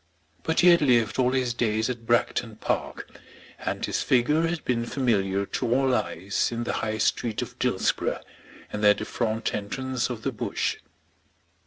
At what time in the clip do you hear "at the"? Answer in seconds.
8.83-9.05